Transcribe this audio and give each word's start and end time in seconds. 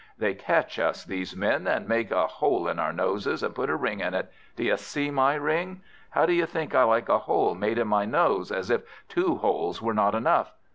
They 0.17 0.33
catch 0.33 0.79
us, 0.79 1.03
these 1.05 1.35
Men, 1.35 1.67
and 1.67 1.87
make 1.87 2.09
a 2.09 2.25
hole 2.25 2.67
in 2.67 2.79
our 2.79 2.91
noses, 2.91 3.43
and 3.43 3.53
put 3.53 3.69
a 3.69 3.75
ring 3.75 3.99
in 3.99 4.15
it 4.15 4.31
do 4.55 4.63
you 4.63 4.75
see 4.75 5.11
my 5.11 5.35
ring? 5.35 5.83
How 6.09 6.25
do 6.25 6.33
you 6.33 6.47
think 6.47 6.73
I 6.73 6.81
like 6.85 7.07
a 7.07 7.19
hole 7.19 7.53
made 7.53 7.77
in 7.77 7.87
my 7.87 8.05
nose, 8.05 8.51
as 8.51 8.71
if 8.71 8.81
two 9.09 9.35
holes 9.35 9.79
were 9.79 9.93
not 9.93 10.15
enough! 10.15 10.53